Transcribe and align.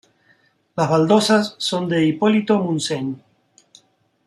Las 0.75 0.89
baldosas 0.89 1.53
son 1.59 1.87
de 1.87 2.03
Hipólito 2.03 2.57
Montseny. 2.57 3.21